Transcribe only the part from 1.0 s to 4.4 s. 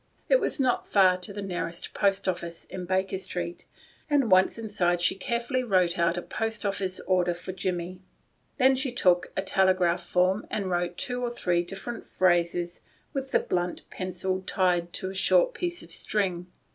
to the nearest post office, in Baker Street, and